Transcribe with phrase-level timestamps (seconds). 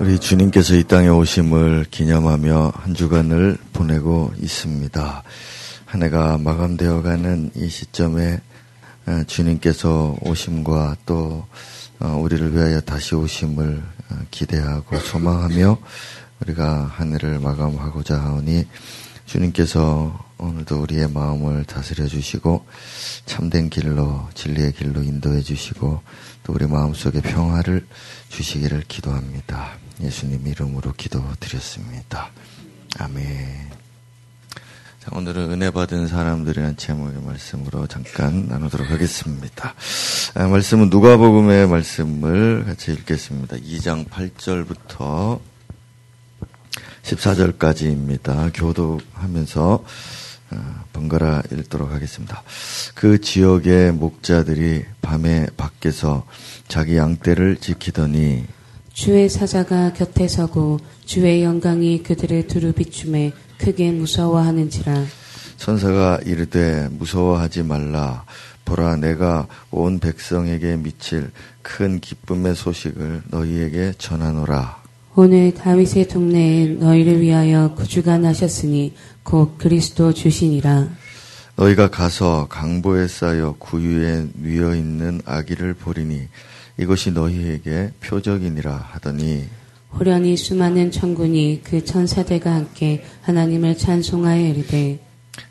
[0.00, 5.24] 우리 주님께서 이 땅에 오심을 기념하며 한 주간을 보내고 있습니다.
[5.86, 8.38] 한 해가 마감되어 가는 이 시점에
[9.06, 11.44] 어, 주님께서 오심과 또
[11.98, 15.78] 어, 우리를 위하여 다시 오심을 어, 기대하고 소망하며
[16.42, 18.68] 우리가 한 해를 마감하고자 하오니
[19.26, 22.64] 주님께서 오늘도 우리의 마음을 다스려 주시고
[23.26, 26.00] 참된 길로 진리의 길로 인도해 주시고
[26.44, 27.84] 또 우리 마음속에 평화를
[28.28, 29.87] 주시기를 기도합니다.
[30.00, 32.30] 예수님 이름으로 기도드렸습니다.
[32.98, 33.68] 아멘.
[35.00, 39.74] 자, 오늘은 은혜 받은 사람들이란 제목의 말씀으로 잠깐 나누도록 하겠습니다.
[40.34, 43.56] 아, 말씀은 누가복음의 말씀을 같이 읽겠습니다.
[43.56, 45.40] 2장 8절부터
[47.02, 48.50] 14절까지입니다.
[48.54, 49.84] 교도하면서
[50.50, 52.42] 아, 번갈아 읽도록 하겠습니다.
[52.94, 56.26] 그 지역의 목자들이 밤에 밖에서
[56.68, 58.46] 자기 양떼를 지키더니
[58.98, 65.04] 주의 사자가 곁에 서고 주의 영광이 그들의 두루 비춤에 크게 무서워하는지라.
[65.56, 68.24] 천사가 이르되 무서워하지 말라.
[68.64, 71.30] 보라 내가 온 백성에게 미칠
[71.62, 74.82] 큰 기쁨의 소식을 너희에게 전하노라.
[75.14, 80.88] 오늘 다윗의 동네에 너희를 위하여 구주가 나셨으니 곧 그리스도 주시니라.
[81.54, 86.26] 너희가 가서 강보에 쌓여 구유에 뉘어 있는 아기를 보리니
[86.78, 89.48] 이것이 너희에게 표적이니라 하더니
[89.92, 95.00] 호련히 수많은 천군이 그 천사들과 함께 하나님을 찬송하여 이르되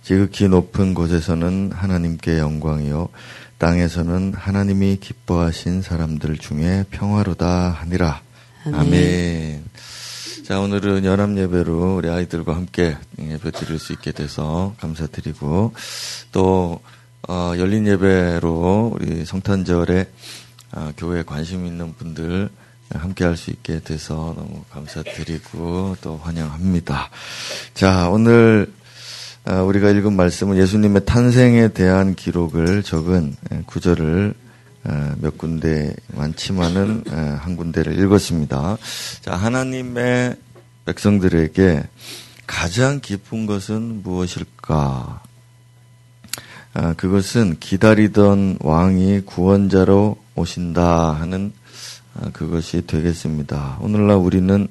[0.03, 3.09] 지극히 높은 곳에서는 하나님께 영광이요
[3.57, 8.21] 땅에서는 하나님이 기뻐하신 사람들 중에 평화로다 하니라
[8.65, 8.79] 아멘.
[8.79, 9.63] 아멘.
[10.43, 15.73] 자 오늘은 연합 예배로 우리 아이들과 함께 예배 드릴 수 있게 돼서 감사드리고
[16.31, 16.79] 또
[17.27, 20.05] 어, 열린 예배로 우리 성탄절에
[20.71, 22.49] 아, 교회에 관심 있는 분들
[22.93, 27.09] 함께 할 수 있게 돼서 너무 감사드리고 또 환영합니다.
[27.73, 28.71] 자, 오늘
[29.45, 33.35] 아, 우리가 읽은 말씀은 예수님의 탄생에 대한 기록을 적은
[33.65, 34.33] 구절을
[34.83, 37.03] 아, 몇 군데 많지만은
[37.39, 38.77] 한 군데를 읽었습니다.
[39.21, 40.35] 자, 하나님의
[40.85, 41.83] 백성들에게
[42.45, 45.21] 가장 기쁜 것은 무엇일까?
[46.73, 51.53] 아, 그것은 기다리던 왕이 구원자로 오신다 하는
[52.13, 53.77] 아, 그것이 되겠습니다.
[53.81, 54.67] 오늘날 우리는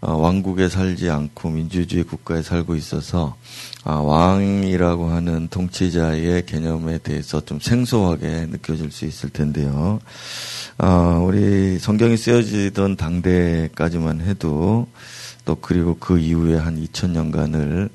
[0.00, 3.36] 어, 왕국에 살지 않고 민주주의 국가에 살고 있어서
[3.84, 10.00] 아, 왕이라고 하는 통치자의 개념에 대해서 좀 생소하게 느껴질 수 있을 텐데요.
[10.78, 14.88] 아, 우리 성경이 쓰여지던 당대까지만 해도
[15.44, 17.88] 또 그리고 그 이후에 한 2000년간을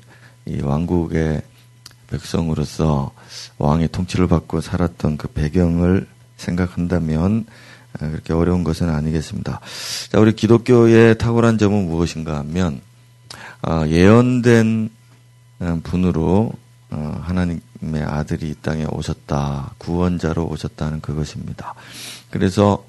[0.46, 1.42] 이 왕국의
[2.08, 3.12] 백성으로서
[3.58, 7.46] 왕의 통치를 받고 살았던 그 배경을 생각한다면
[8.00, 9.60] 아, 그렇게 어려운 것은 아니겠습니다.
[10.10, 12.80] 자, 우리 기독교의 탁월한 점은 무엇인가 하면
[13.62, 14.90] 아, 예언된
[15.60, 16.52] 음, 분으로
[16.90, 21.74] 어, 하나님의 아들이 이 땅에 오셨다, 구원자로 오셨다는 그것입니다.
[22.30, 22.86] 그래서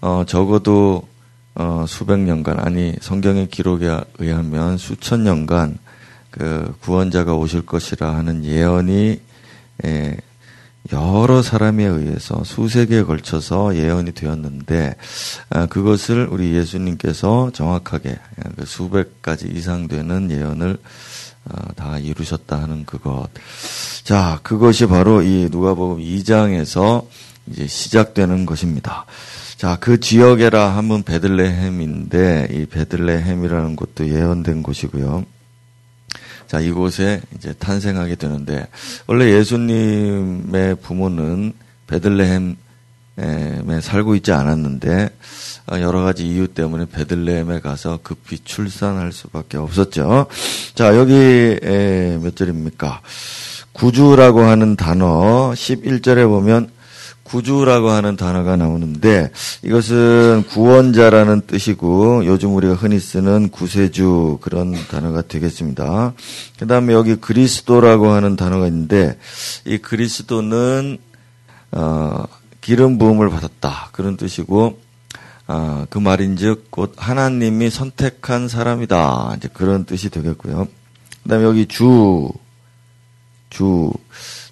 [0.00, 1.08] 어, 적어도
[1.54, 5.78] 어, 수백 년간 아니 성경의 기록에 의하면 수천 년간
[6.30, 9.20] 그 구원자가 오실 것이라 하는 예언이
[9.84, 10.16] 에,
[10.92, 14.96] 여러 사람에 의해서 수세기에 걸쳐서 예언이 되었는데
[15.50, 18.18] 아, 그것을 우리 예수님께서 정확하게
[18.56, 20.78] 그 수백 가지 이상 되는 예언을
[21.44, 23.28] 아, 다 이루셨다 하는 그것.
[24.04, 27.06] 자, 그것이 바로 이 누가복음 2장에서
[27.46, 29.06] 이제 시작되는 것입니다.
[29.56, 35.24] 자, 그 지역에라 하면 베들레헴인데 이 베들레헴이라는 곳도 예언된 곳이고요.
[36.50, 38.66] 자, 이곳에 이제 탄생하게 되는데,
[39.06, 41.52] 원래 예수님의 부모는
[41.86, 42.56] 베들레헴에
[43.80, 45.10] 살고 있지 않았는데,
[45.70, 50.26] 어, 여러 가지 이유 때문에 베들레헴에 가서 급히 출산할 수밖에 없었죠.
[50.74, 51.56] 자, 여기
[52.20, 53.00] 몇 절입니까?
[53.70, 56.68] 구주라고 하는 단어 11절에 보면
[57.30, 59.30] 구주라고 하는 단어가 나오는데
[59.62, 66.12] 이것은 구원자라는 뜻이고 요즘 우리가 흔히 쓰는 구세주 그런 단어가 되겠습니다.
[66.58, 69.16] 그 다음에 여기 그리스도라고 하는 단어가 있는데
[69.64, 70.98] 이 그리스도는
[71.72, 72.24] 어,
[72.60, 74.80] 기름 부음을 받았다 그런 뜻이고
[75.46, 80.66] 어, 그 말인즉 곧 하나님이 선택한 사람이다 이제 그런 뜻이 되겠고요.
[81.22, 82.28] 그다음에 여기 주
[83.50, 83.92] 주,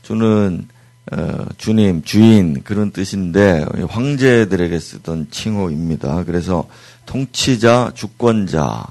[0.02, 0.68] 주는
[1.10, 6.24] 어, 주님, 주인 그런 뜻인데 황제들에게 쓰던 칭호입니다.
[6.24, 6.68] 그래서
[7.06, 8.86] 통치자, 주권자,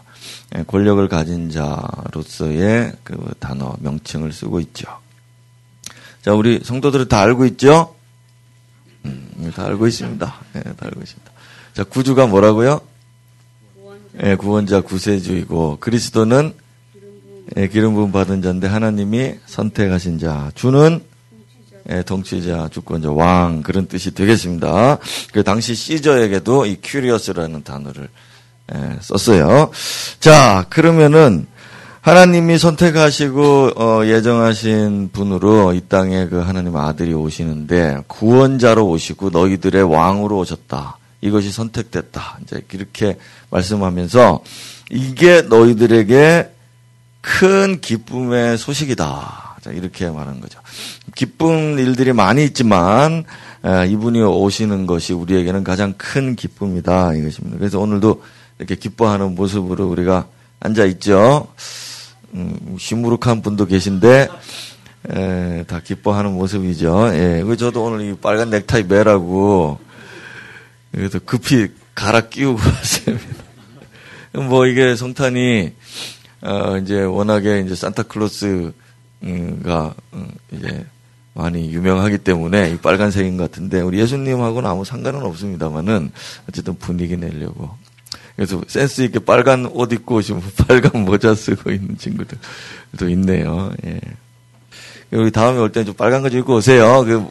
[0.55, 4.87] 예, 권력을 가진 자로서의 그 단어 명칭을 쓰고 있죠.
[6.21, 7.95] 자, 우리 성도들은 다 알고 있죠?
[9.05, 10.35] 음, 다 알고 있습니다.
[10.53, 11.31] 네, 다 알고 있습니다.
[11.73, 12.81] 자, 구주가 뭐라고요?
[14.23, 16.53] 예, 구원자 구세주이고 그리스도는
[17.55, 20.51] 예, 기름 부음 받은 자인데 하나님이 선택하신 자.
[20.55, 21.06] 주는 예,
[22.05, 24.97] 통치자, 주권자, 왕 그런 뜻이 되겠습니다.
[25.31, 28.09] 그 당시 시저에게도 이 큐리어스라는 단어를
[28.75, 29.71] 예, 썼어요.
[30.19, 31.47] 자, 그러면은
[32.01, 40.37] 하나님이 선택하시고 어, 예정하신 분으로 이 땅에 그 하나님 아들이 오시는데 구원자로 오시고 너희들의 왕으로
[40.37, 40.97] 오셨다.
[41.21, 42.39] 이것이 선택됐다.
[42.43, 43.17] 이제 이렇게
[43.49, 44.41] 말씀하면서
[44.91, 46.49] 이게 너희들에게
[47.21, 49.46] 큰 기쁨의 소식이다.
[49.71, 50.59] 이렇게 말하는 거죠.
[51.15, 53.23] 기쁜 일들이 많이 있지만
[53.89, 57.57] 이분이 오시는 것이 우리에게는 가장 큰 기쁨이다 이것입니다.
[57.57, 58.23] 그래서 오늘도
[58.59, 60.27] 이렇게 기뻐하는 모습으로 우리가
[60.59, 61.47] 앉아 있죠.
[62.33, 64.27] 음, 시무룩한 분도 계신데
[65.09, 67.11] 에, 다 기뻐하는 모습이죠.
[67.13, 69.79] 예, 그 저도 오늘 이 빨간 넥타이 매라고
[70.91, 73.25] 그래서 급히 갈아 끼우고 왔습니다.
[74.33, 75.73] 뭐 이게 성탄이
[76.41, 78.73] 어, 이제 워낙에 이제 산타클로스
[79.63, 80.85] 가 음, 이제
[81.33, 86.11] 많이 유명하기 때문에 이 빨간색인 것 같은데 우리 예수님하고는 아무 상관은 없습니다만은
[86.49, 87.71] 어쨌든 분위기 내려고
[88.35, 93.71] 그래서 센스 있게 빨간 옷 입고 오시면 빨간 모자 쓰고 있는 친구들도 있네요.
[93.85, 93.99] 예.
[95.13, 97.03] 여기 다음에 올때좀 빨간 거 좀 입고 오세요.
[97.03, 97.25] 그,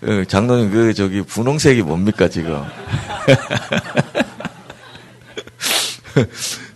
[0.00, 2.60] 그 장로님 그 저기 분홍색이 뭡니까 지금?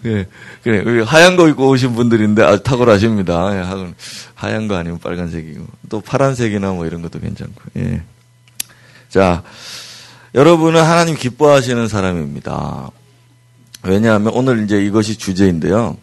[0.06, 0.26] 예,
[0.67, 3.57] 그래 하얀 거 입고 오신 분들인데 아주 탁월하십니다.
[3.57, 3.95] 예,
[4.35, 7.55] 하얀 거 아니면 빨간색이고 또 파란색이나 뭐 이런 것도 괜찮고.
[7.77, 8.03] 예.
[9.09, 9.45] 자,
[10.35, 12.91] 여러분은 하나님 기뻐하시는 사람입니다.
[13.85, 15.97] 왜냐하면 오늘 이제 이것이 주제인데요.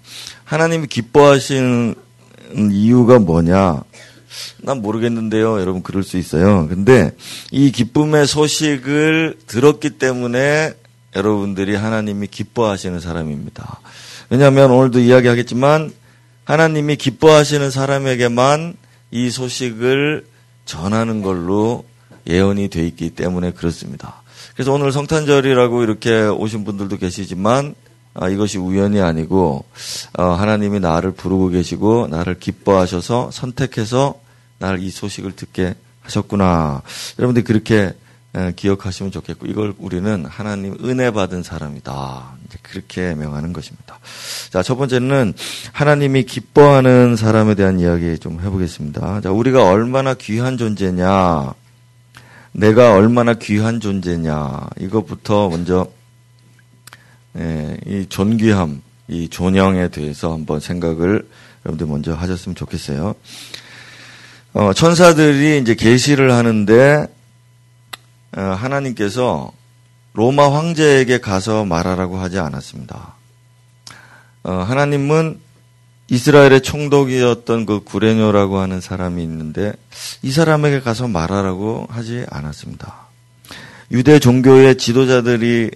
[0.45, 1.95] 하나님이 기뻐하시는
[2.71, 3.83] 이유가 뭐냐?
[4.61, 5.59] 난 모르겠는데요.
[5.59, 6.69] 여러분 그럴 수 있어요.
[6.69, 7.11] 근데
[7.51, 10.73] 이 기쁨의 소식을 들었기 때문에
[11.17, 13.81] 여러분들이 하나님이 기뻐하시는 사람입니다.
[14.33, 15.93] 왜냐하면 오늘도 이야기하겠지만
[16.45, 18.73] 하나님이 기뻐하시는 사람에게만
[19.11, 20.25] 이 소식을
[20.65, 21.85] 전하는 걸로
[22.27, 24.23] 예언이 돼 있기 때문에 그렇습니다.
[24.55, 27.75] 그래서 오늘 성탄절이라고 이렇게 오신 분들도 계시지만
[28.15, 29.65] 아, 이것이 우연이 아니고
[30.17, 34.19] 어, 하나님이 나를 부르고 계시고 나를 기뻐하셔서 선택해서
[34.57, 36.81] 나를 이 소식을 듣게 하셨구나.
[37.19, 37.93] 여러분들이 그렇게 에,
[38.55, 42.33] 기억하시면 좋겠고 이걸 우리는 하나님 은혜 받은 사람이다.
[42.63, 43.99] 그렇게 명하는 것입니다.
[44.49, 45.33] 자, 첫 번째는
[45.71, 49.21] 하나님이 기뻐하는 사람에 대한 이야기 좀 해 보겠습니다.
[49.21, 51.53] 자, 우리가 얼마나 귀한 존재냐.
[52.53, 55.87] 내가 얼마나 귀한 존재냐 이것부터 먼저
[57.37, 61.27] 예, 이 존귀함, 이 존영에 대해서 한번 생각을
[61.65, 63.15] 여러분들 먼저 하셨으면 좋겠어요.
[64.53, 67.07] 어, 천사들이 이제 계시를 하는데 어,
[68.41, 69.51] 하나님께서
[70.13, 73.15] 로마 황제에게 가서 말하라고 하지 않았습니다.
[74.43, 75.39] 어, 하나님은
[76.09, 79.73] 이스라엘의 총독이었던 그 구레뇨라고 하는 사람이 있는데
[80.21, 83.07] 이 사람에게 가서 말하라고 하지 않았습니다.
[83.91, 85.71] 유대 종교의 지도자들이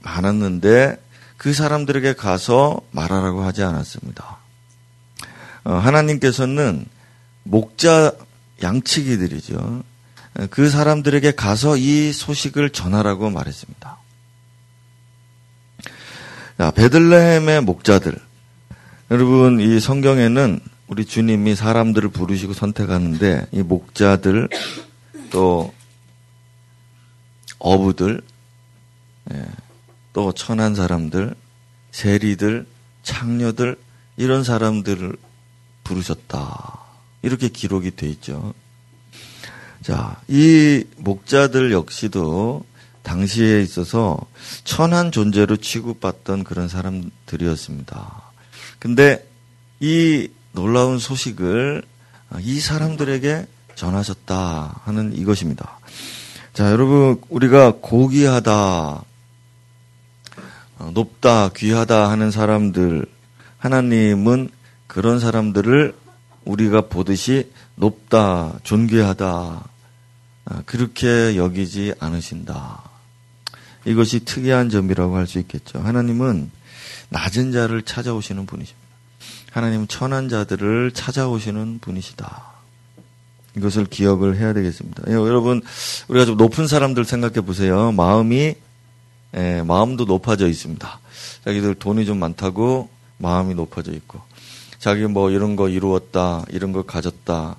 [0.00, 0.96] 많았는데
[1.36, 4.38] 그 사람들에게 가서 말하라고 하지 않았습니다.
[5.64, 6.86] 어, 하나님께서는
[7.44, 8.12] 목자
[8.62, 9.82] 양치기들이죠.
[10.50, 13.98] 그 사람들에게 가서 이 소식을 전하라고 말했습니다.
[16.74, 18.18] 베들레헴의 목자들,
[19.10, 24.48] 여러분, 이 성경에는 우리 주님이 사람들을 부르시고 선택하는데 이 목자들
[25.30, 25.72] 또
[27.58, 28.20] 어부들
[29.32, 29.46] 예,
[30.12, 31.34] 또 천한 사람들
[31.92, 32.66] 세리들
[33.02, 33.76] 창녀들
[34.16, 35.16] 이런 사람들을
[35.84, 36.80] 부르셨다
[37.22, 38.52] 이렇게 기록이 돼 있죠.
[39.82, 42.64] 자, 이 목자들 역시도
[43.02, 44.16] 당시에 있어서
[44.62, 48.22] 천한 존재로 취급받던 그런 사람들이었습니다.
[48.78, 49.28] 근데
[49.80, 51.82] 이 놀라운 소식을
[52.40, 55.80] 이 사람들에게 전하셨다 하는 이것입니다.
[56.52, 58.52] 자, 여러분, 우리가 고귀하다,
[60.78, 63.06] 어, 높다, 귀하다 하는 사람들,
[63.58, 64.50] 하나님은
[64.86, 65.94] 그런 사람들을
[66.44, 69.71] 우리가 보듯이 높다, 존귀하다, 아,
[70.66, 72.82] 그렇게 여기지 않으신다.
[73.84, 75.80] 이것이 특이한 점이라고 할 수 있겠죠.
[75.80, 76.50] 하나님은
[77.08, 78.82] 낮은 자를 찾아오시는 분이십니다.
[79.50, 82.52] 하나님은 천한 자들을 찾아오시는 분이시다.
[83.56, 85.02] 이것을 기억을 해야 되겠습니다.
[85.08, 85.60] 예, 여러분,
[86.08, 87.92] 우리가 좀 높은 사람들 생각해 보세요.
[87.92, 88.54] 마음이,
[89.34, 91.00] 예, 마음도 높아져 있습니다.
[91.44, 94.20] 자기들 돈이 좀 많다고 마음이 높아져 있고,
[94.78, 97.56] 자기 뭐 이런 거 이루었다, 이런 거 가졌다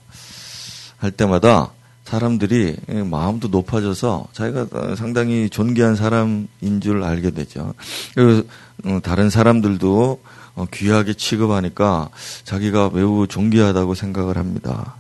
[0.97, 1.71] 할 때마다
[2.03, 7.73] 사람들이 마음도 높아져서 자기가 상당히 존귀한 사람인 줄 알게 되죠.
[8.13, 8.47] 그리고
[8.85, 10.21] 어, 다른 사람들도
[10.55, 12.09] 어, 귀하게 취급하니까
[12.43, 14.95] 자기가 매우 존귀하다고 생각을 합니다.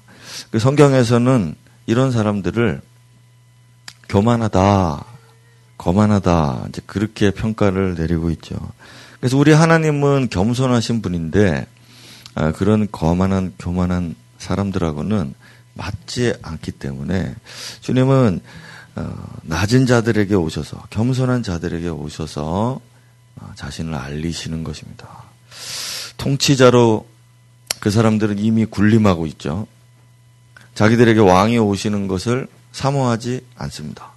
[0.51, 1.55] 그 성경에서는
[1.85, 2.81] 이런 사람들을
[4.09, 5.05] 교만하다,
[5.77, 8.55] 거만하다, 이제 그렇게 평가를 내리고 있죠.
[9.19, 11.65] 그래서 우리 하나님은 겸손하신 분인데,
[12.35, 15.33] 아, 그런 거만한, 교만한 사람들하고는
[15.73, 17.35] 맞지 않기 때문에
[17.81, 18.41] 주님은
[18.95, 22.79] 어, 낮은 자들에게 오셔서 겸손한 자들에게 오셔서
[23.35, 25.23] 어, 자신을 알리시는 것입니다.
[26.17, 27.07] 통치자로
[27.79, 29.67] 그 사람들은 이미 군림하고 있죠.
[30.75, 34.11] 자기들에게 왕이 오시는 것을 사모하지 않습니다.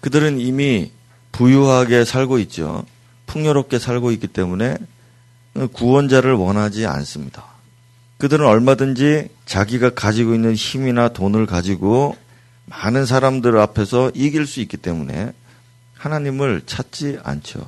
[0.00, 0.92] 그들은 이미
[1.32, 2.84] 부유하게 살고 있죠.
[3.26, 4.76] 풍요롭게 살고 있기 때문에
[5.72, 7.44] 구원자를 원하지 않습니다.
[8.18, 12.16] 그들은 얼마든지 자기가 가지고 있는 힘이나 돈을 가지고
[12.66, 15.32] 많은 사람들 앞에서 이길 수 있기 때문에
[15.94, 17.64] 하나님을 찾지 않죠.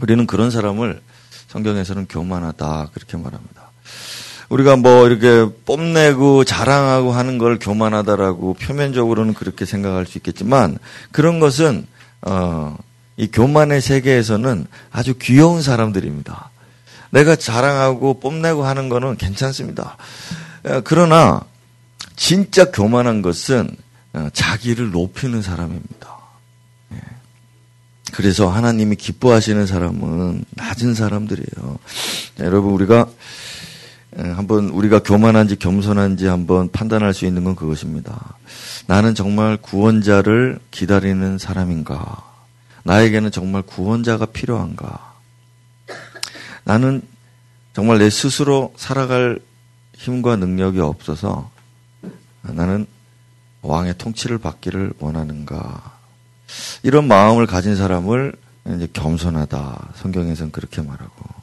[0.00, 1.00] 우리는 그런 사람을
[1.48, 3.70] 성경에서는 교만하다 그렇게 말합니다.
[4.48, 10.78] 우리가 뭐 이렇게 뽐내고 자랑하고 하는 걸 교만하다라고 표면적으로는 그렇게 생각할 수 있겠지만
[11.10, 11.86] 그런 것은
[12.20, 12.76] 어,
[13.16, 16.51] 이 교만의 세계에서는 아주 귀여운 사람들입니다.
[17.12, 19.96] 내가 자랑하고 뽐내고 하는 거는 괜찮습니다.
[20.64, 21.42] 어, 그러나
[22.16, 23.68] 진짜 교만한 것은
[24.14, 26.18] 어, 자기를 높이는 사람입니다.
[26.94, 26.98] 예.
[28.12, 31.78] 그래서 하나님이 기뻐하시는 사람은 낮은 사람들이에요.
[32.40, 33.00] 여러분 우리가
[34.16, 38.36] 어, 한번 우리가 교만한지 겸손한지 한번 판단할 수 있는 건 그것입니다.
[38.86, 42.22] 나는 정말 구원자를 기다리는 사람인가?
[42.84, 45.11] 나에게는 정말 구원자가 필요한가?
[46.64, 47.02] 나는
[47.74, 49.40] 정말 내 스스로 살아갈
[49.94, 51.50] 힘과 능력이 없어서
[52.42, 52.86] 나는
[53.62, 55.92] 왕의 통치를 받기를 원하는가.
[56.82, 58.34] 이런 마음을 가진 사람을
[58.76, 59.92] 이제 겸손하다.
[59.96, 61.42] 성경에서는 그렇게 말하고.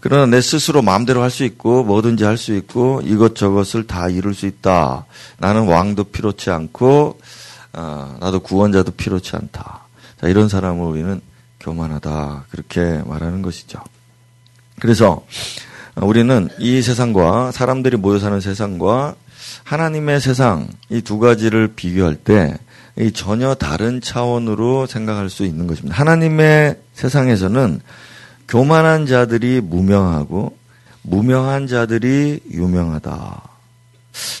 [0.00, 4.46] 그러나 내 스스로 마음대로 할 수 있고 뭐든지 할 수 있고 이것저것을 다 이룰 수
[4.46, 5.06] 있다.
[5.38, 7.20] 나는 왕도 필요치 않고
[7.74, 9.82] 어, 나도 구원자도 필요치 않다.
[10.20, 11.20] 자, 이런 사람을 우리는
[11.60, 12.46] 교만하다.
[12.50, 13.78] 그렇게 말하는 것이죠.
[14.82, 15.24] 그래서
[15.94, 19.14] 우리는 이 세상과 사람들이 모여 사는 세상과
[19.62, 22.58] 하나님의 세상 이 두 가지를 비교할 때
[22.96, 25.96] 이 전혀 다른 차원으로 생각할 수 있는 것입니다.
[25.96, 27.80] 하나님의 세상에서는
[28.48, 30.56] 교만한 자들이 무명하고
[31.00, 33.42] 무명한 자들이 유명하다.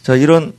[0.02, 0.52] 자, 이런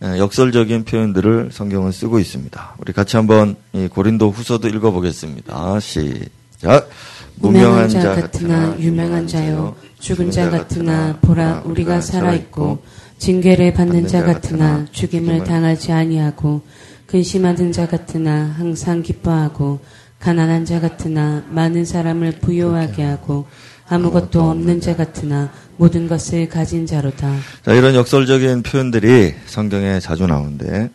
[0.00, 2.76] 역설적인 표현들을 성경은 쓰고 있습니다.
[2.78, 5.80] 우리 같이 한번 이 고린도 후서도 읽어보겠습니다.
[5.80, 6.88] 시작.
[7.36, 9.74] 무명한 자 같으나 유명한 자요.
[9.98, 12.82] 죽은 자 같으나 보라 우리가 살아 있고
[13.18, 16.62] 징계를 받는 자 같으나 죽임을 당하지 아니하고
[17.06, 19.80] 근심하는 자 같으나 항상 기뻐하고
[20.20, 23.46] 가난한 자 같으나 많은 사람을 부유하게 하고
[23.88, 24.96] 아무것도 없는 자.
[24.96, 27.36] 같으나 모든 것을 가진 자로다.
[27.64, 30.90] 자, 이런 역설적인 표현들이 성경에 자주 나오는데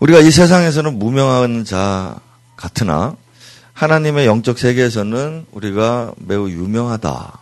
[0.00, 2.16] 우리가 이 세상에서는 무명한 자
[2.56, 3.16] 같으나
[3.76, 7.38] 하나님의 영적 세계에서는 우리가 매우 유명하다.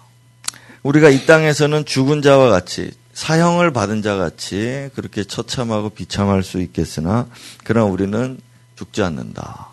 [0.83, 7.29] 우리가 이 땅에서는 죽은 자와 같이 사형을 받은 자 같이 그렇게 처참하고 비참할 수 있겠으나
[7.63, 8.41] 그러나 우리는
[8.75, 9.69] 죽지 않는다.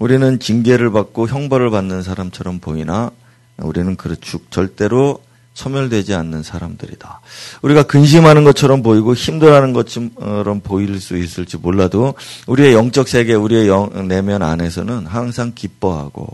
[0.00, 3.12] 우리는 징계를 받고 형벌을 받는 사람처럼 보이나
[3.58, 5.22] 우리는 그죽 절대로
[5.60, 7.20] 소멸되지 않는 사람들이다.
[7.60, 12.14] 우리가 근심하는 것처럼 보이고 힘들어하는 것처럼 보일 수 있을지 몰라도
[12.46, 16.26] 우리의 영적 세계, 우리의 영, 내면 안에서는 항상 기뻐하고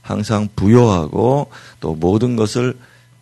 [0.00, 2.74] 항상 부여하고 또 모든 것을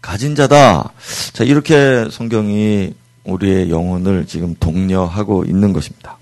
[0.03, 0.93] 가진 자다.
[1.33, 2.93] 자, 이렇게 성경이
[3.25, 6.19] 우리의 영혼을 지금 독려하고 있는 것입니다.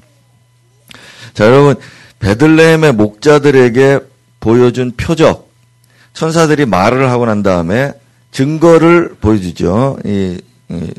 [1.35, 1.75] 자, 여러분,
[2.21, 3.99] 베들레헴의 목자들에게
[4.39, 5.51] 보여준 표적,
[6.15, 7.93] 천사들이 말을 하고 난 다음에
[8.35, 9.97] 증거를 보여주죠.
[10.05, 10.91] 이, 이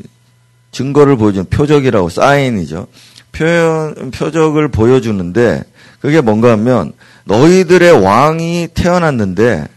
[0.72, 2.86] 증거를 보여주는 표적이라고 사인이죠.
[3.30, 5.62] 표현 표적을 보여주는데
[6.00, 9.68] 그게 뭔가 하면 너희들의 왕이 태어났는데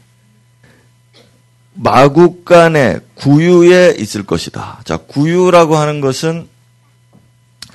[1.74, 4.82] 마국간의 구유에 있을 것이다.
[4.86, 6.48] 자, 구유라고 하는 것은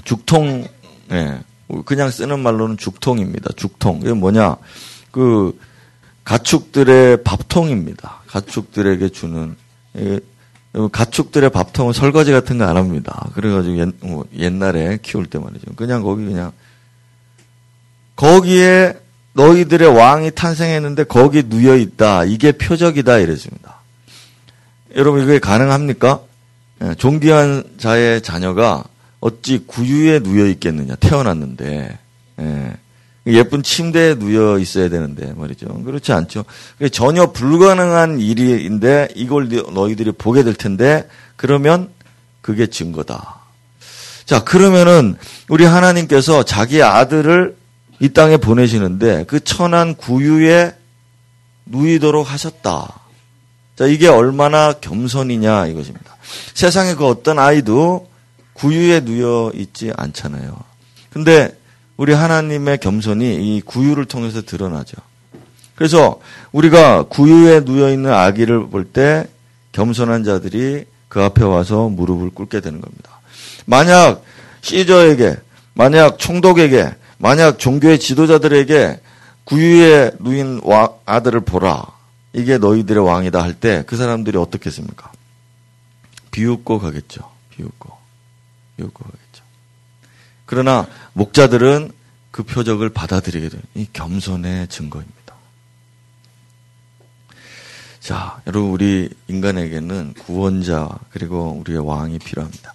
[0.04, 0.66] 죽통,
[1.12, 1.40] 예,
[1.84, 3.50] 그냥 쓰는 말로는 죽통입니다.
[3.56, 4.00] 죽통.
[4.02, 4.56] 이게 뭐냐?
[5.10, 5.58] 그
[6.24, 8.22] 가축들의 밥통입니다.
[8.26, 9.56] 가축들에게 주는
[10.92, 13.28] 가축들의 밥통은 설거지 같은 거 안 합니다.
[13.34, 15.74] 그래가지고 옛, 뭐 옛날에 키울 때 말이죠.
[15.76, 16.52] 그냥 거기 그냥
[18.16, 18.94] 거기에
[19.34, 22.24] 너희들의 왕이 탄생했는데 거기 누여 있다.
[22.24, 23.76] 이게 표적이다 이랬습니다.
[24.96, 26.20] 여러분 이게 가능합니까?
[26.82, 28.84] 예, 존귀한 자의 자녀가
[29.20, 31.98] 어찌 구유에 누여 있겠느냐 태어났는데
[32.40, 32.76] 예.
[33.26, 35.66] 예쁜 침대에 누여 있어야 되는데 말이죠.
[35.82, 36.44] 그렇지 않죠.
[36.92, 41.88] 전혀 불가능한 일인데 이걸 너희들이 보게 될 텐데 그러면
[42.42, 43.40] 그게 증거다.
[44.26, 45.16] 자, 그러면은
[45.48, 47.56] 우리 하나님께서 자기 아들을
[48.00, 50.74] 이 땅에 보내시는데 그 천한 구유에
[51.66, 53.00] 누이도록 하셨다.
[53.76, 56.16] 자, 이게 얼마나 겸손이냐 이것입니다.
[56.52, 58.08] 세상에 그 어떤 아이도
[58.54, 60.56] 구유에 누여 있지 않잖아요.
[61.10, 61.56] 근데
[61.96, 64.96] 우리 하나님의 겸손이 이 구유를 통해서 드러나죠.
[65.74, 66.20] 그래서
[66.52, 69.26] 우리가 구유에 누여 있는 아기를 볼 때
[69.72, 73.20] 겸손한 자들이 그 앞에 와서 무릎을 꿇게 되는 겁니다.
[73.66, 74.22] 만약
[74.60, 75.36] 시저에게,
[75.74, 79.00] 만약 총독에게, 만약 종교의 지도자들에게
[79.44, 80.60] 구유에 누인
[81.06, 81.86] 아들을 보라.
[82.32, 85.10] 이게 너희들의 왕이다 할 때 그 사람들이 어떻겠습니까?
[86.30, 87.28] 비웃고 가겠죠.
[87.50, 87.90] 비웃고.
[88.76, 89.23] 비웃고 가겠죠.
[90.46, 91.90] 그러나 목자들은
[92.30, 95.34] 그 표적을 받아들이게 되는 이 겸손의 증거입니다.
[98.00, 102.74] 자, 여러분 우리 인간에게는 구원자 그리고 우리의 왕이 필요합니다.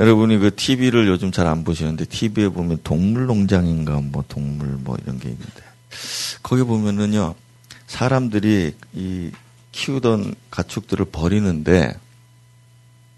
[0.00, 5.28] 여러분이 그 TV를 요즘 잘 안 보시는데 TV에 보면 동물농장인가 뭐 동물 뭐 이런 게
[5.28, 5.62] 있는데
[6.42, 7.34] 거기 보면은요
[7.86, 9.30] 사람들이 이
[9.72, 11.94] 키우던 가축들을 버리는데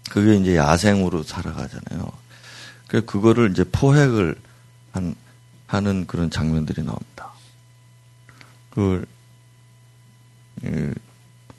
[0.09, 2.11] 그게 이제 야생으로 살아가잖아요.
[2.93, 4.35] 그 그거를 이제 포획을
[4.91, 5.15] 한,
[5.65, 7.31] 하는 그런 장면들이 나옵니다.
[8.69, 9.03] 그,
[10.61, 10.93] 그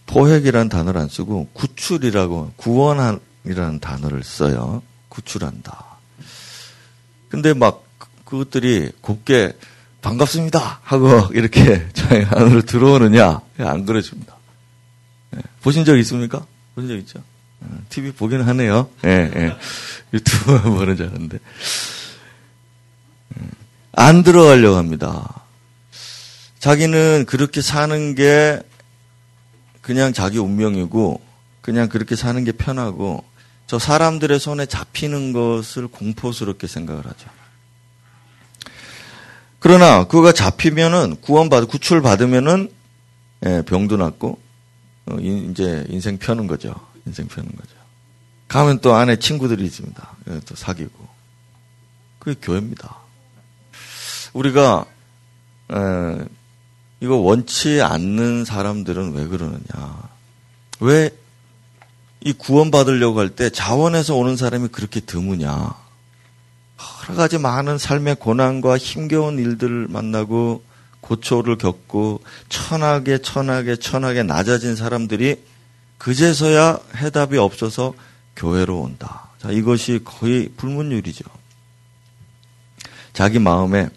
[0.06, 4.84] 포획이라는 단어를 안 쓰고 구출이라고 구원이라는 단어를 써요.
[5.08, 5.84] 구출한다.
[7.28, 7.84] 근데 막
[8.24, 9.58] 그것들이 곱게
[10.02, 14.36] 반갑습니다 하고 이렇게 저희 안으로 들어오느냐 안 그래줍니다.
[15.32, 15.40] 네.
[15.62, 16.46] 보신 적 있습니까?
[16.76, 17.33] 보신 적 있죠?
[17.88, 18.88] TV 보기는 하네요.
[19.04, 19.56] 예, 예.
[20.12, 21.38] 유튜브 보는 줄 알았는데.
[23.92, 25.42] 안 들어가려고 합니다.
[26.58, 28.60] 자기는 그렇게 사는 게
[29.82, 31.20] 그냥 자기 운명이고,
[31.60, 33.24] 그냥 그렇게 사는 게 편하고,
[33.66, 37.28] 저 사람들의 손에 잡히는 것을 공포스럽게 생각을 하죠.
[39.58, 42.70] 그러나 그가 잡히면은 구원받 구출 받으면은
[43.46, 44.38] 예, 병도 낫고
[45.06, 46.74] 어, 이제 인생 펴는 거죠.
[47.06, 47.74] 인생 펴는 거죠.
[48.48, 50.16] 가면 또 안에 친구들이 있습니다.
[50.46, 51.08] 또 사귀고.
[52.18, 52.96] 그게 교회입니다.
[54.32, 54.84] 우리가
[55.72, 56.24] 에,
[57.00, 60.02] 이거 원치 않는 사람들은 왜 그러느냐?
[60.80, 61.10] 왜
[62.24, 65.74] 이 구원 받으려고 할 때 자원에서 오는 사람이 그렇게 드무냐?
[67.08, 70.64] 여러 가지 많은 삶의 고난과 힘겨운 일들을 만나고
[71.02, 75.44] 고초를 겪고 천하게 천하게 천하게 낮아진 사람들이
[76.04, 77.94] 그제서야 해답이 없어서
[78.36, 79.30] 교회로 온다.
[79.38, 81.24] 자, 이것이 거의 불문율이죠.
[83.14, 83.88] 자기 마음에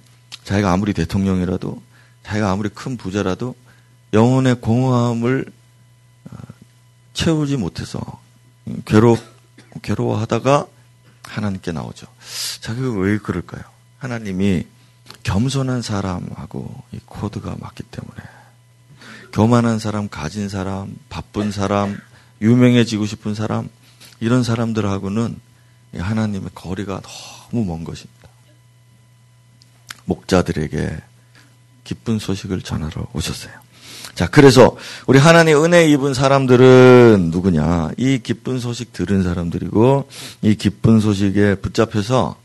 [0.46, 1.82] 자기가 아무리 대통령이라도
[2.24, 3.58] 자기가 아무리 큰 부자라도
[4.14, 5.52] 영혼의 공허함을
[6.32, 6.38] 어,
[7.14, 8.00] 채우지 못해서
[8.86, 9.18] 괴로
[9.82, 10.66] 괴로워하다가
[11.24, 12.08] 하나님께 나오죠.
[12.62, 13.64] 자기가 왜 그럴까요?
[13.98, 14.66] 하나님이
[15.24, 18.37] 겸손한 사람하고 이 코드가 맞기 때문에
[19.38, 21.96] 교만한 사람, 가진 사람, 바쁜 사람,
[22.42, 23.70] 유명해지고 싶은 사람,
[24.20, 25.40] 이런 사람들하고는
[25.96, 27.02] 하나님의 거리가
[27.52, 28.30] 너무 먼 것입니다.
[30.06, 30.98] 목자들에게
[31.84, 33.54] 기쁜 소식을 전하러 오셨어요.
[34.16, 37.92] 자, 그래서 우리 하나님 은혜 입은 사람들은 누구냐?
[37.98, 40.10] 이 기쁜 소식 들은 사람들이고,
[40.42, 42.38] 이 기쁜 소식에 붙잡혀서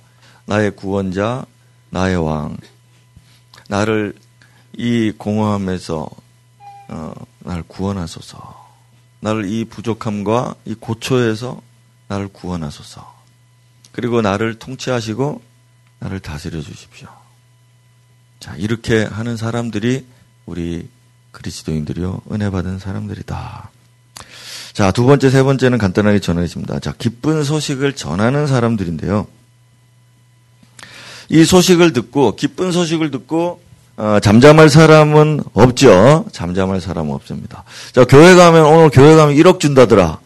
[0.44, 1.46] 나의 구원자,
[1.88, 2.58] 나의 왕,
[3.70, 4.12] 나를
[4.76, 6.21] 이 공허함에서
[6.92, 8.70] 어, 나를 구원하소서.
[9.20, 11.60] 나를 이 부족함과 이 고초에서
[12.08, 13.22] 나를 구원하소서.
[13.92, 15.42] 그리고 나를 통치하시고
[16.00, 17.08] 나를 다스려 주십시오.
[18.40, 20.06] 자, 이렇게 하는 사람들이
[20.44, 20.88] 우리
[21.30, 22.22] 그리스도인들이요.
[22.32, 23.70] 은혜 받은 사람들이다.
[24.72, 26.80] 자, 두 번째, 세 번째는 간단하게 전하겠습니다.
[26.80, 29.26] 자, 기쁜 소식을 전하는 사람들인데요.
[31.28, 33.62] 이 소식을 듣고, 기쁜 소식을 듣고,
[33.96, 36.26] 어, 잠잠할 사람은 없죠.
[36.32, 37.64] 잠잠할 사람은 없습니다.
[37.92, 40.18] 자, 교회 가면, 오늘 교회 가면 1억 준다더라.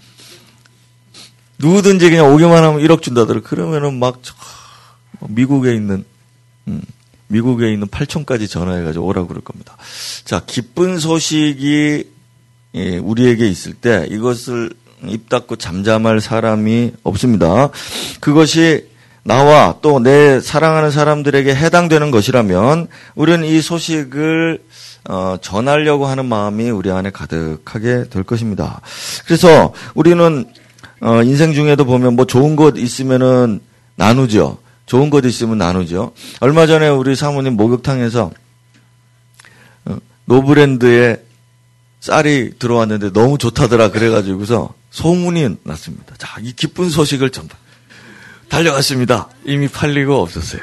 [1.59, 3.41] 누구든지 그냥 오기만 하면 1억 준다더라.
[3.41, 4.21] 그러면은 막,
[5.21, 6.05] 미국에 있는,
[6.69, 6.83] 음,
[7.29, 9.77] 미국에 있는 8촌까지 전화해가지고 오라고 그럴 겁니다.
[10.25, 12.17] 자, 기쁜 소식이
[12.77, 14.71] 예, 우리에게 있을 때 이것을
[15.07, 17.71] 입 닫고 잠잠할 사람이 없습니다.
[18.21, 18.87] 그것이
[19.27, 22.87] 나와 또 내 사랑하는 사람들에게 해당되는 것이라면
[23.17, 24.63] 우리는 이 소식을
[25.09, 28.81] 어, 전하려고 하는 마음이 우리 안에 가득하게 될 것입니다.
[29.25, 30.45] 그래서 우리는
[31.01, 33.61] 어, 인생 중에도 보면 뭐 좋은 것 있으면은
[33.97, 34.59] 나누죠.
[34.87, 36.13] 좋은 것 있으면 나누죠.
[36.41, 38.31] 얼마 전에 우리 사모님 목욕탕에서
[39.87, 41.21] 어, 노브랜드의
[41.99, 46.15] 쌀이 들어왔는데 너무 좋다더라 그래가지고서 소문이 났습니다.
[46.17, 47.57] 자, 이 기쁜 소식을 전다.
[48.49, 49.29] 달려갔습니다.
[49.45, 50.63] 이미 팔리고 없었어요.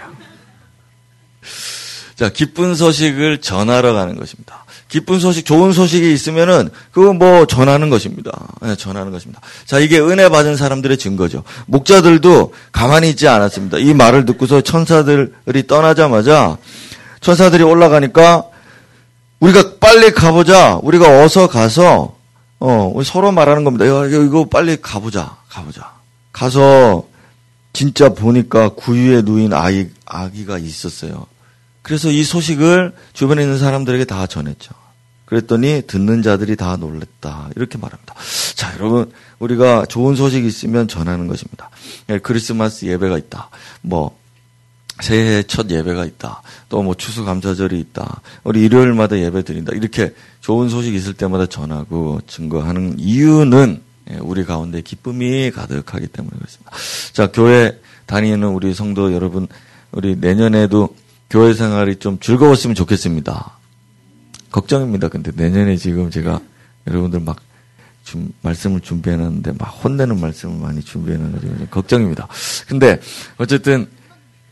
[2.15, 4.63] 자, 기쁜 소식을 전하러 가는 것입니다.
[4.88, 8.32] 기쁜 소식, 좋은 소식이 있으면은 그거 뭐 전하는 것입니다.
[8.62, 9.41] 네, 전하는 것입니다.
[9.65, 11.43] 자, 이게 은혜 받은 사람들의 증거죠.
[11.65, 13.80] 목자들도 가만히 있지 않았습니다.
[13.80, 16.58] 이 말을 듣고서 천사들이 떠나자마자
[17.22, 18.43] 천사들이 올라가니까
[19.39, 20.80] 우리가 빨리 가보자.
[20.84, 22.15] 우리가 어서 가서
[22.60, 23.88] 어, 서로 말하는 겁니다.
[23.88, 25.38] 야, 이거 빨리 가보자.
[25.50, 25.91] 가보자.
[26.32, 27.06] 가서
[27.74, 31.26] 진짜 보니까 구유에 누인 아이 아기가 있었어요.
[31.82, 34.74] 그래서 이 소식을 주변에 있는 사람들에게 다 전했죠.
[35.26, 37.50] 그랬더니 듣는 자들이 다 놀랬다.
[37.56, 38.14] 이렇게 말합니다.
[38.56, 41.70] 자, 여러분, 우리가 좋은 소식이 있으면 전하는 것입니다.
[42.10, 43.50] 예, 크리스마스 예배가 있다.
[43.82, 44.18] 뭐,
[45.02, 46.44] 새해 첫 예배가 있다.
[46.70, 48.22] 또 뭐 추수감사절이 있다.
[48.44, 49.74] 우리 일요일마다 예배 드린다.
[49.74, 56.72] 이렇게 좋은 소식 있을 때마다 전하고 증거하는 이유는 예, 우리 가운데 기쁨이 가득하기 때문에 그렇습니다.
[57.13, 59.48] 자, 교회 다니는 우리 성도 여러분,
[59.92, 60.96] 우리 내년에도
[61.30, 63.58] 교회 생활이 좀 즐거웠으면 좋겠습니다.
[64.52, 65.08] 걱정입니다.
[65.08, 66.39] 근데 내년에 지금 제가
[66.88, 67.54] 여러분들 막
[68.04, 72.28] 좀 말씀을 준비해놨는데 막 혼내는 말씀을 많이 준비해놔가지고 걱정입니다.
[72.68, 73.00] 근데
[73.38, 73.88] 어쨌든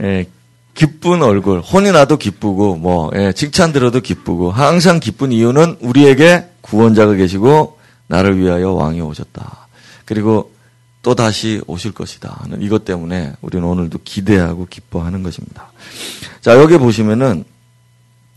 [0.02, 0.26] 예,
[0.74, 7.14] 기쁜 얼굴, 혼이 나도 기쁘고 뭐 예, 칭찬 들어도 기쁘고 항상 기쁜 이유는 우리에게 구원자가
[7.14, 7.78] 계시고
[8.12, 9.68] 나를 위하여 왕이 오셨다.
[10.04, 10.52] 그리고
[11.02, 12.40] 또 다시 오실 것이다.
[12.42, 15.72] 하는 이것 때문에 우리는 오늘도 기대하고 기뻐하는 것입니다.
[16.42, 17.46] 자 여기 보시면은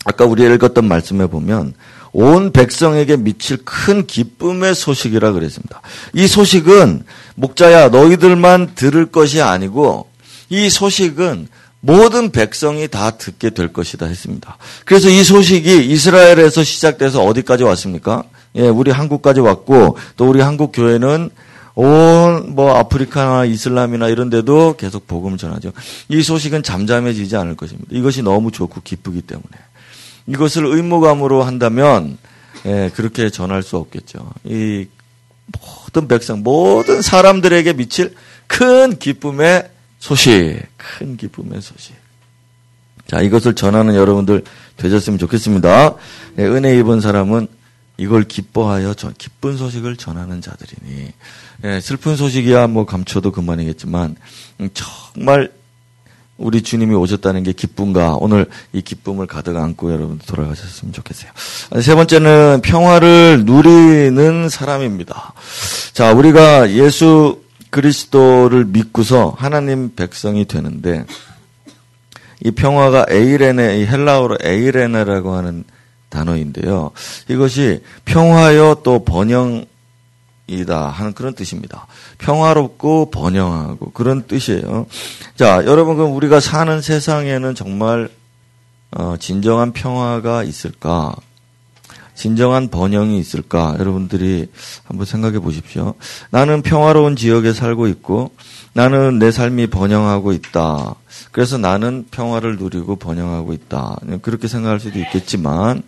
[0.04, 1.74] 아까 우리 읽었던 말씀에 보면
[2.12, 5.82] 온 백성에게 미칠 큰 기쁨의 소식이라 그랬습니다.
[6.12, 10.08] 이 소식은 목자야 너희들만 들을 것이 아니고
[10.50, 11.48] 이 소식은
[11.80, 14.56] 모든 백성이 다 듣게 될 것이다 했습니다.
[14.84, 18.24] 그래서 이 소식이 이스라엘에서 시작돼서 어디까지 왔습니까?
[18.56, 21.30] 예, 우리 한국까지 왔고 또 우리 한국 교회는
[21.74, 25.72] 온 뭐 아프리카나 이슬람이나 이런 데도 계속 복음을 전하죠.
[26.08, 27.88] 이 소식은 잠잠해지지 않을 것입니다.
[27.90, 29.48] 이것이 너무 좋고 기쁘기 때문에.
[30.26, 32.16] 이것을 의무감으로 한다면
[32.66, 34.30] 예, 그렇게 전할 수 없겠죠.
[34.44, 34.86] 이
[35.60, 38.14] 모든 백성, 모든 사람들에게 미칠
[38.46, 41.94] 큰 기쁨의 소식, 큰 기쁨의 소식.
[43.06, 44.44] 자, 이것을 전하는 여러분들
[44.76, 45.94] 되셨으면 좋겠습니다.
[46.38, 47.48] 예, 은혜 입은 사람은
[47.96, 51.12] 이걸 기뻐하여 전, 기쁜 소식을 전하는 자들이니
[51.64, 54.16] 예, 슬픈 소식이야 뭐 감춰도 그만이겠지만
[54.60, 55.52] 음, 정말
[56.36, 61.30] 우리 주님이 오셨다는 게 기쁨과 오늘 이 기쁨을 가득 안고 여러분 돌아가셨으면 좋겠어요.
[61.80, 65.32] 세 번째는 평화를 누리는 사람입니다.
[65.92, 71.04] 자, 우리가 예수 그리스도를 믿고서 하나님 백성이 되는데
[72.42, 75.64] 이 평화가 에이레네, 헬라어로 에이레네라고 하는
[76.14, 76.92] 단어인데요.
[77.28, 79.66] 이것이 평화요 또 번영
[80.46, 81.86] 이다 하는 그런 뜻입니다.
[82.18, 84.86] 평화롭고 번영하고 그런 뜻이에요.
[85.36, 88.10] 자, 여러분 그럼 우리가 사는 세상에는 정말
[88.90, 91.16] 어, 진정한 평화가 있을까?
[92.14, 93.76] 진정한 번영이 있을까?
[93.78, 94.48] 여러분들이
[94.84, 95.94] 한번 생각해 보십시오.
[96.30, 98.30] 나는 평화로운 지역에 살고 있고
[98.72, 100.94] 나는 내 삶이 번영하고 있다.
[101.32, 103.96] 그래서 나는 평화를 누리고 번영하고 있다.
[104.22, 105.82] 그렇게 생각할 수도 있겠지만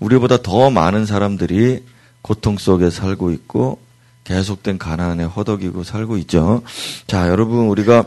[0.00, 1.82] 우리보다 더 많은 사람들이
[2.22, 3.78] 고통 속에 살고 있고
[4.24, 6.62] 계속된 가난에 허덕이고 살고 있죠.
[7.06, 8.04] 자, 여러분 우리가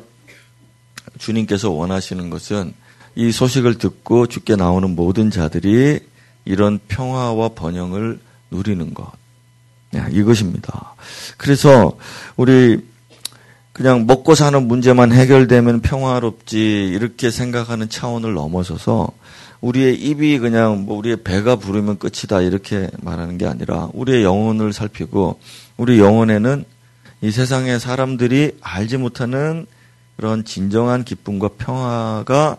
[1.20, 2.74] 주님께서 원하시는 것은
[3.16, 6.00] 이 소식을 듣고 주께 나오는 모든 자들이
[6.48, 8.20] 이런 평화와 번영을
[8.52, 9.12] 누리는 것.
[9.96, 10.96] 야, 이것입니다.
[11.38, 11.98] 그래서
[12.38, 12.86] 우리
[13.74, 19.10] 그냥 먹고 사는 문제만 해결되면 평화롭지 이렇게 생각하는 차원을 넘어서서
[19.62, 25.40] 우리의 입이 그냥 뭐 우리의 배가 부르면 끝이다 이렇게 말하는 게 아니라 우리의 영혼을 살피고
[25.76, 26.64] 우리 영혼에는
[27.22, 29.66] 이 세상의 사람들이 알지 못하는
[30.16, 32.58] 그런 진정한 기쁨과 평화가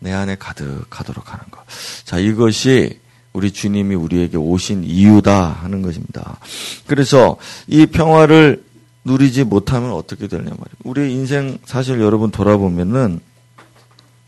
[0.00, 1.62] 내 안에 가득하도록 하는 것.
[2.04, 3.01] 자, 이것이
[3.32, 6.38] 우리 주님이 우리에게 오신 이유다 하는 것입니다.
[6.86, 8.64] 그래서 이 평화를
[9.04, 10.76] 누리지 못하면 어떻게 되냐 말이에요.
[10.84, 13.20] 우리 인생 사실 여러분 돌아보면은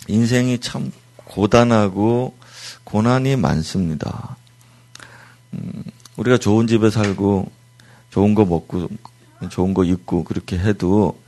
[0.09, 0.91] 인생이 참
[1.25, 2.35] 고단하고
[2.85, 4.37] 고난이 많습니다.
[5.53, 5.85] 음,
[6.17, 7.51] 우리가 좋은 집에 살고
[8.11, 8.89] 좋은 거 먹고
[9.51, 11.19] 좋은 거 입고 그렇게 해도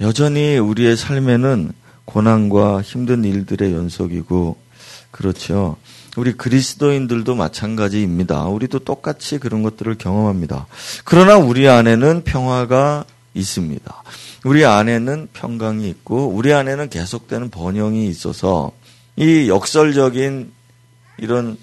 [0.00, 1.72] 여전히 우리의 삶에는
[2.04, 4.56] 고난과 힘든 일들의 연속이고
[5.10, 5.76] 그렇죠.
[6.16, 8.44] 우리 그리스도인들도 마찬가지입니다.
[8.44, 10.66] 우리도 똑같이 그런 것들을 경험합니다.
[11.04, 14.02] 그러나 우리 안에는 평화가 있습니다.
[14.44, 18.72] 우리 안에는 평강이 있고 우리 안에는 계속되는 번영이 있어서
[19.16, 20.52] 이 역설적인
[21.18, 21.56] 이런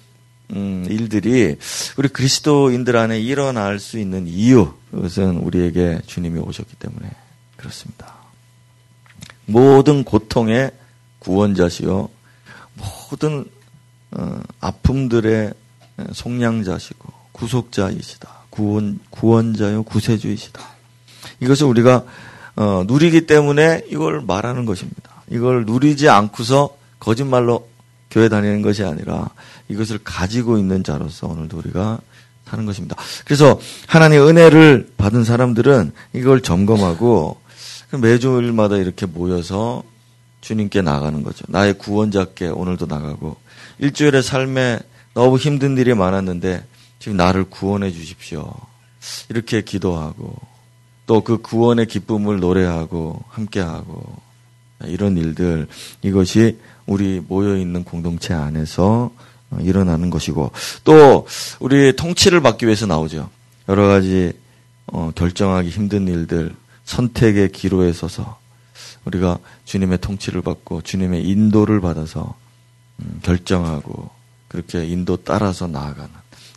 [0.54, 1.56] 음, 일들이
[1.96, 7.10] 우리 그리스도인들 안에 일어날 수 있는 이유 그것은 우리에게 주님이 오셨기 때문에
[7.56, 8.16] 그렇습니다.
[9.46, 10.72] 모든 고통의
[11.20, 12.10] 구원자시요
[13.10, 13.61] 모든 어,
[14.60, 15.54] 아픔들의
[16.14, 18.30] 속량자시고 구속자이시다.
[18.50, 20.62] 구원 구원자요 구세주이시다.
[21.40, 22.04] 이것을 우리가
[22.56, 25.24] 어, 누리기 때문에 이걸 말하는 것입니다.
[25.30, 27.68] 이걸 누리지 않고서 거짓말로
[28.10, 29.30] 교회 다니는 것이 아니라
[29.70, 32.00] 이것을 가지고 있는 자로서 오늘도 우리가
[32.46, 32.98] 사는 것입니다.
[33.24, 37.40] 그래서 하나님의 은혜를 받은 사람들은 이걸 점검하고
[37.98, 39.84] 매주일마다 이렇게 모여서
[40.42, 41.46] 주님께 나가는 거죠.
[41.48, 43.38] 나의 구원자께 오늘도 나가고
[43.82, 44.80] 일주일의 삶에
[45.14, 46.64] 너무 힘든 일이 많았는데
[47.00, 48.54] 지금 나를 구원해 주십시오.
[49.30, 50.52] 이렇게 기도하고
[51.12, 54.16] 또 그 구원의 기쁨을 노래하고 함께하고
[54.86, 55.68] 이런 일들
[56.02, 59.12] 이것이 우리 모여 있는 공동체 안에서
[59.60, 60.52] 일어나는 것이고
[60.86, 61.28] 또
[61.60, 63.30] 우리 통치를 받기 위해서 나오죠.
[63.68, 64.32] 여러 가지
[64.88, 68.40] 어, 결정하기 힘든 일들 선택의 기로에 서서
[69.04, 72.41] 우리가 주님의 통치를 받고 주님의 인도를 받아서 음,
[73.24, 74.10] 결정하고
[74.48, 76.10] 그렇게 인도 따라서 나아가는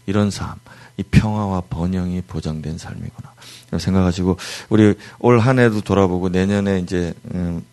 [0.07, 0.54] 이런 삶,
[0.96, 3.35] 이 평화와 번영이 보장된 삶이구나.
[3.78, 4.37] 생각하시고
[4.68, 7.64] 우리 올 한 해도 돌아보고 내년에 이제 음,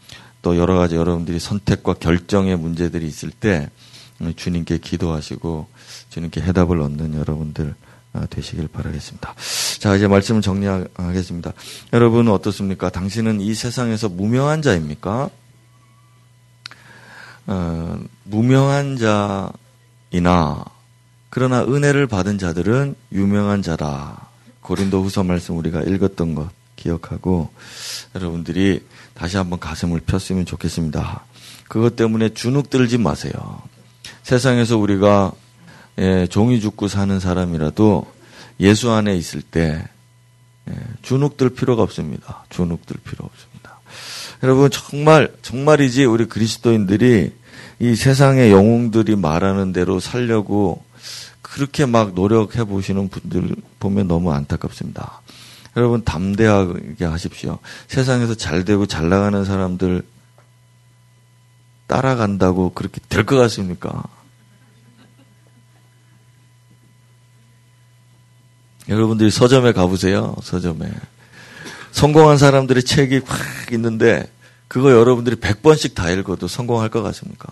[0.42, 3.70] 또 여러 가지 여러분들이 선택과 결정의 문제들이 있을 때
[4.22, 5.68] 음, 주님께 기도하시고
[6.10, 7.76] 주님께 해답을 얻는 여러분들
[8.14, 9.36] 아, 되시길 바라겠습니다.
[9.80, 11.54] 자, 이제 말씀을 정리하겠습니다.
[11.94, 12.90] 여러분 어떻습니까?
[12.90, 15.30] 당신은 이 세상에서 무명한 자입니까?
[17.52, 20.64] 어, 무명한 자이나
[21.30, 24.30] 그러나 은혜를 받은 자들은 유명한 자다.
[24.62, 27.52] 고린도 후서 말씀 우리가 읽었던 것 기억하고
[28.16, 31.26] 여러분들이 다시 한번 가슴을 폈으면 좋겠습니다.
[31.68, 33.62] 그것 때문에 주눅 들지 마세요.
[34.24, 35.34] 세상에서 우리가
[36.00, 38.10] 예, 종이 죽고 사는 사람이라도
[38.62, 39.86] 예수 안에 있을 때
[40.70, 42.46] 예, 주눅 들 필요가 없습니다.
[42.50, 43.82] 주눅 들 필요 없습니다.
[44.42, 47.41] 여러분 정말 정말이지 우리 그리스도인들이
[47.82, 50.84] 이 세상의 영웅들이 말하는 대로 살려고
[51.41, 55.22] 그렇게 막 노력해 보시는 분들 보면 너무 안타깝습니다.
[55.76, 57.58] 여러분 담대하게 하십시오.
[57.88, 60.04] 세상에서 잘 되고 잘 나가는 사람들
[61.88, 64.04] 따라간다고 그렇게 될 것 같습니까?
[68.89, 70.36] 여러분들이 서점에 가보세요.
[70.44, 70.88] 서점에.
[71.91, 74.32] 성공한 사람들의 책이 확 있는데
[74.72, 77.50] 그거 여러분들이 100번씩 다 읽어도 성공할 것 같습니까?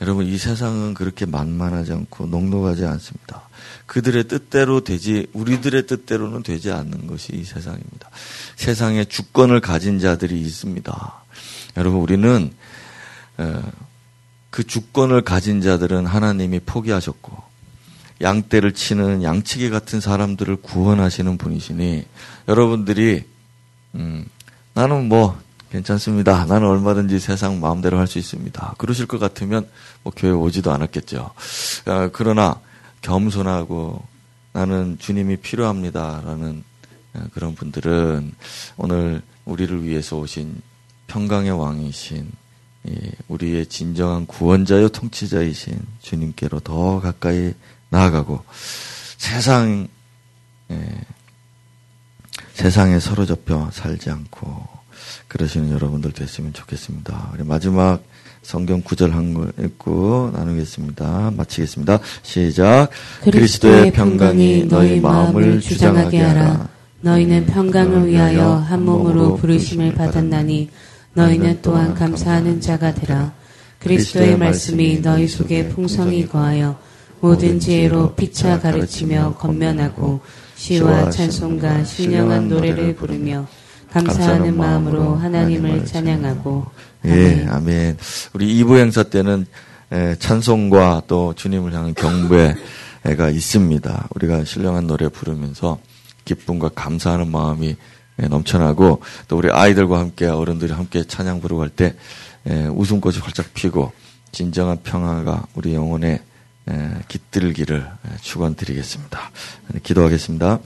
[0.00, 3.48] 여러분 이 세상은 그렇게 만만하지 않고 녹록하지 않습니다.
[3.86, 8.10] 그들의 뜻대로 되지 우리들의 뜻대로는 되지 않는 것이 이 세상입니다.
[8.54, 11.14] 세상에 주권을 가진 자들이 있습니다.
[11.78, 12.52] 여러분 우리는
[14.50, 17.42] 그 주권을 가진 자들은 하나님이 포기하셨고
[18.20, 22.06] 양떼를 치는 양치기 같은 사람들을 구원하시는 분이시니
[22.46, 23.24] 여러분들이
[23.96, 24.26] 음,
[24.74, 25.44] 나는 뭐
[25.76, 26.46] 괜찮습니다.
[26.46, 28.76] 나는 얼마든지 세상 마음대로 할 수 있습니다.
[28.78, 29.68] 그러실 것 같으면
[30.04, 31.30] 뭐 교회 오지도 않았겠죠.
[31.86, 32.60] 어, 그러나
[33.02, 34.02] 겸손하고
[34.52, 36.62] 나는 주님이 필요합니다라는
[37.14, 38.32] 어, 그런 분들은
[38.76, 40.62] 오늘 우리를 위해서 오신
[41.08, 42.30] 평강의 왕이신
[43.26, 47.52] 우리의 진정한 구원자요 통치자이신 주님께로 더 가까이
[47.88, 48.44] 나아가고
[49.18, 49.88] 세상
[52.54, 54.75] 세상에 서로잡혀 살지 않고
[55.28, 57.32] 그러시는 여러분들 됐으면 좋겠습니다.
[57.34, 58.02] 우리 마지막
[58.42, 61.32] 성경 구절 한걸 읽고 나누겠습니다.
[61.36, 61.98] 마치겠습니다.
[62.22, 62.88] 시작.
[63.22, 66.68] 그리스도의 평강이 너희 마음을 주장하게 하라.
[67.00, 70.70] 너희는 평강을 위하여 한 몸으로 부르심을 받았나니
[71.14, 73.32] 너희는 또한 감사하는 자가 되라.
[73.80, 76.78] 그리스도의 말씀이 너희 속에 풍성히 거하여
[77.20, 80.20] 모든 지혜로 피차 가르치며 건면하고
[80.54, 83.46] 시와 찬송과 신령한 노래를 부르며
[84.04, 86.66] 감사하는 마음으로 하나님을 찬양하고
[87.06, 87.96] 예, 아멘.
[88.32, 89.46] 우리 2부 행사 때는
[90.18, 94.08] 찬송과 또 주님을 향한 경배가 있습니다.
[94.14, 95.78] 우리가 신령한 노래 부르면서
[96.24, 97.76] 기쁨과 감사하는 마음이
[98.16, 101.94] 넘쳐나고 또 우리 아이들과 함께 어른들이 함께 찬양 부르고 할 때
[102.46, 103.92] 웃음꽃이 활짝 피고
[104.32, 106.20] 진정한 평화가 우리 영혼에
[107.08, 107.86] 깃들기를
[108.22, 109.30] 축원드리겠습니다.
[109.82, 110.58] 기도하겠습니다.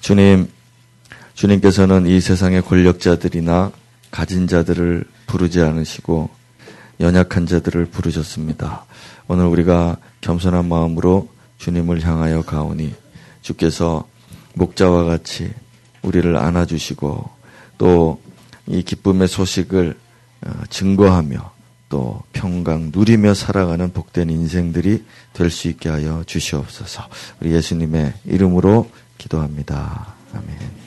[0.00, 0.48] 주님
[1.42, 3.72] 주님께서는 이 세상의 권력자들이나
[4.10, 6.30] 가진 자들을 부르지 않으시고
[7.00, 8.84] 연약한 자들을 부르셨습니다.
[9.26, 11.28] 오늘 우리가 겸손한 마음으로
[11.58, 12.94] 주님을 향하여 가오니
[13.40, 14.06] 주께서
[14.54, 15.50] 목자와 같이
[16.02, 17.30] 우리를 안아주시고
[17.78, 18.18] 또
[18.66, 19.96] 이 기쁨의 소식을
[20.42, 21.52] 어, 증거하며
[21.88, 27.08] 또 평강 누리며 살아가는 복된 인생들이 될 수 있게 하여 주시옵소서.
[27.40, 30.14] 우리 예수님의 이름으로 기도합니다.
[30.32, 30.81] 아멘.